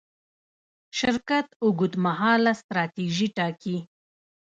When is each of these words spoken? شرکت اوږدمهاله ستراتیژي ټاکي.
شرکت 0.97 1.47
اوږدمهاله 1.63 2.51
ستراتیژي 2.61 3.27
ټاکي. 3.37 3.77